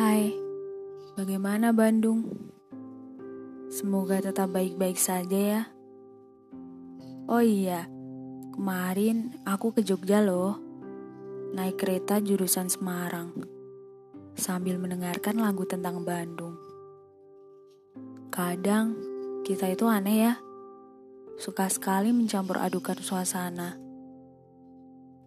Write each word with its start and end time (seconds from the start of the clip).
Hai, 0.00 0.32
bagaimana 1.12 1.76
Bandung? 1.76 2.24
Semoga 3.68 4.16
tetap 4.24 4.48
baik-baik 4.48 4.96
saja 4.96 5.36
ya. 5.36 5.62
Oh 7.28 7.44
iya, 7.44 7.84
kemarin 8.56 9.36
aku 9.44 9.76
ke 9.76 9.84
Jogja 9.84 10.24
loh. 10.24 10.56
Naik 11.52 11.84
kereta 11.84 12.16
jurusan 12.16 12.72
Semarang. 12.72 13.44
Sambil 14.40 14.80
mendengarkan 14.80 15.36
lagu 15.36 15.68
tentang 15.68 16.00
Bandung. 16.00 16.56
Kadang 18.32 18.96
kita 19.44 19.68
itu 19.68 19.84
aneh 19.84 20.32
ya. 20.32 20.40
Suka 21.36 21.68
sekali 21.68 22.08
mencampur 22.16 22.56
adukan 22.56 22.96
suasana. 23.04 23.76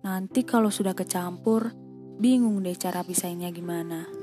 Nanti 0.01 0.41
kalau 0.41 0.73
sudah 0.73 0.97
kecampur, 0.97 1.69
bingung 2.17 2.65
deh 2.65 2.73
cara 2.73 3.05
pisahinnya 3.05 3.53
gimana. 3.53 4.22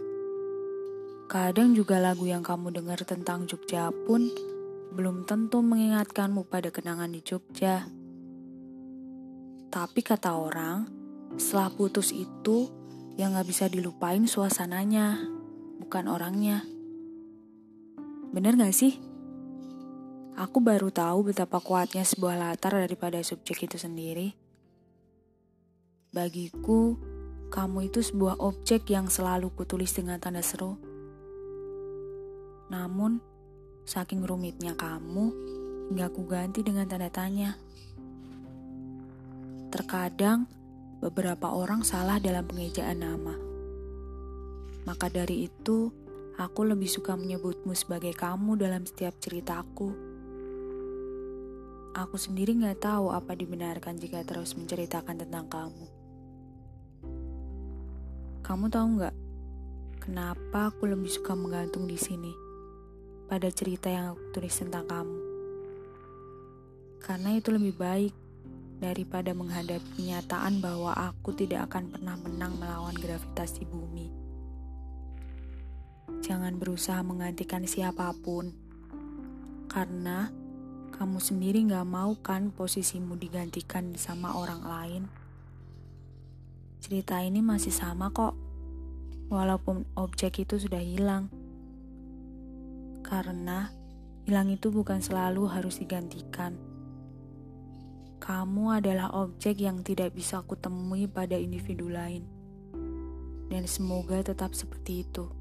Kadang 1.31 1.79
juga 1.79 2.03
lagu 2.03 2.27
yang 2.27 2.43
kamu 2.43 2.75
dengar 2.75 3.07
tentang 3.07 3.47
Jogja 3.47 3.95
pun 3.95 4.27
belum 4.99 5.31
tentu 5.31 5.63
mengingatkanmu 5.63 6.51
pada 6.51 6.75
kenangan 6.75 7.07
di 7.07 7.23
Jogja. 7.23 7.87
Tapi 9.71 10.01
kata 10.03 10.35
orang, 10.35 10.91
setelah 11.39 11.71
putus 11.71 12.11
itu 12.11 12.67
yang 13.15 13.39
gak 13.39 13.47
bisa 13.47 13.71
dilupain 13.71 14.27
suasananya, 14.27 15.23
bukan 15.79 16.11
orangnya. 16.11 16.67
Bener 18.35 18.59
gak 18.59 18.75
sih? 18.75 18.99
Aku 20.35 20.59
baru 20.59 20.91
tahu 20.91 21.31
betapa 21.31 21.63
kuatnya 21.63 22.03
sebuah 22.03 22.43
latar 22.43 22.75
daripada 22.75 23.23
subjek 23.23 23.71
itu 23.71 23.79
sendiri. 23.79 24.35
Bagiku, 26.11 26.99
kamu 27.55 27.87
itu 27.87 28.03
sebuah 28.03 28.43
objek 28.43 28.91
yang 28.91 29.07
selalu 29.07 29.55
kutulis 29.55 29.95
dengan 29.95 30.19
tanda 30.19 30.43
seru 30.43 30.90
namun, 32.71 33.19
saking 33.83 34.23
rumitnya 34.23 34.79
kamu, 34.79 35.35
hingga 35.91 36.07
ku 36.15 36.23
ganti 36.31 36.63
dengan 36.63 36.87
tanda 36.87 37.11
tanya. 37.11 37.59
Terkadang, 39.75 40.47
beberapa 41.03 41.51
orang 41.51 41.83
salah 41.83 42.23
dalam 42.23 42.47
pengejaan 42.47 43.03
nama. 43.03 43.35
Maka 44.87 45.11
dari 45.11 45.51
itu, 45.51 45.91
aku 46.39 46.63
lebih 46.63 46.87
suka 46.87 47.19
menyebutmu 47.19 47.75
sebagai 47.75 48.15
kamu 48.15 48.55
dalam 48.55 48.87
setiap 48.87 49.19
ceritaku. 49.19 49.91
Aku 51.91 52.15
sendiri 52.15 52.55
gak 52.55 52.87
tahu 52.87 53.11
apa 53.11 53.35
dibenarkan 53.35 53.99
jika 53.99 54.23
terus 54.23 54.55
menceritakan 54.55 55.27
tentang 55.27 55.51
kamu. 55.51 55.87
Kamu 58.47 58.65
tahu 58.71 58.87
gak, 59.03 59.17
kenapa 59.99 60.71
aku 60.71 60.87
lebih 60.87 61.11
suka 61.11 61.35
menggantung 61.35 61.91
di 61.91 61.99
sini? 61.99 62.50
Pada 63.31 63.47
cerita 63.55 63.87
yang 63.87 64.19
aku 64.19 64.35
tulis 64.35 64.59
tentang 64.59 64.91
kamu. 64.91 65.19
Karena 66.99 67.39
itu 67.39 67.55
lebih 67.55 67.79
baik 67.79 68.15
daripada 68.83 69.31
menghadapi 69.31 69.87
kenyataan 69.95 70.59
bahwa 70.59 70.91
aku 70.99 71.31
tidak 71.39 71.71
akan 71.71 71.95
pernah 71.95 72.19
menang 72.19 72.59
melawan 72.59 72.97
gravitasi 72.99 73.71
bumi. 73.71 74.11
Jangan 76.27 76.59
berusaha 76.59 76.99
menggantikan 77.07 77.63
siapa 77.71 78.11
pun, 78.19 78.51
karena 79.71 80.35
kamu 80.91 81.23
sendiri 81.23 81.65
gak 81.71 81.87
mau 81.87 82.19
kan 82.19 82.51
posisimu 82.51 83.15
digantikan 83.15 83.95
sama 83.95 84.35
orang 84.35 84.63
lain. 84.67 85.03
Cerita 86.83 87.23
ini 87.23 87.41
masih 87.41 87.71
sama 87.71 88.11
kok, 88.11 88.35
walaupun 89.31 89.87
objek 89.95 90.43
itu 90.43 90.59
sudah 90.59 90.83
hilang. 90.83 91.40
Karena 93.11 93.67
hilang 94.23 94.55
itu 94.55 94.71
bukan 94.71 95.03
selalu 95.03 95.51
harus 95.51 95.83
digantikan. 95.83 96.55
Kamu 98.23 98.79
adalah 98.79 99.11
objek 99.19 99.59
yang 99.59 99.83
tidak 99.83 100.15
bisa 100.15 100.47
kutemui 100.47 101.11
pada 101.11 101.35
individu 101.35 101.91
lain. 101.91 102.23
Dan 103.51 103.67
semoga 103.67 104.23
tetap 104.23 104.55
seperti 104.55 105.03
itu. 105.03 105.40